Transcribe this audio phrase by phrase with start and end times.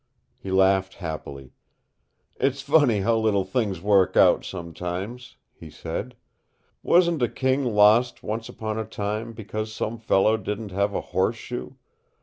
[0.39, 1.51] He laughed happily.
[2.37, 6.15] "It's funny how little things work out, sometimes," he said.
[6.81, 11.73] "Wasn't a kingdom lost once upon a time because some fellow didn't have a horseshoe?